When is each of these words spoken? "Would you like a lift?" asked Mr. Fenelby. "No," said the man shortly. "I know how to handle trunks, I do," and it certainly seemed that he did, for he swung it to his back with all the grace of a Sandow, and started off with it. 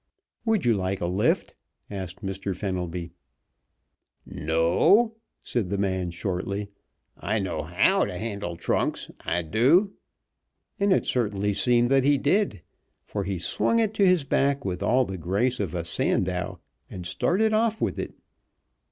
"Would 0.45 0.65
you 0.65 0.73
like 0.73 0.99
a 0.99 1.05
lift?" 1.05 1.53
asked 1.91 2.25
Mr. 2.25 2.55
Fenelby. 2.57 3.11
"No," 4.25 5.17
said 5.43 5.69
the 5.69 5.77
man 5.77 6.09
shortly. 6.09 6.69
"I 7.15 7.37
know 7.37 7.61
how 7.61 8.05
to 8.05 8.17
handle 8.17 8.55
trunks, 8.57 9.11
I 9.23 9.43
do," 9.43 9.93
and 10.79 10.91
it 10.91 11.05
certainly 11.05 11.53
seemed 11.53 11.91
that 11.91 12.03
he 12.03 12.17
did, 12.17 12.63
for 13.03 13.25
he 13.25 13.37
swung 13.37 13.77
it 13.77 13.93
to 13.93 14.03
his 14.07 14.23
back 14.23 14.65
with 14.65 14.81
all 14.81 15.05
the 15.05 15.19
grace 15.19 15.59
of 15.59 15.75
a 15.75 15.85
Sandow, 15.85 16.59
and 16.89 17.05
started 17.05 17.53
off 17.53 17.79
with 17.79 17.99
it. 17.99 18.15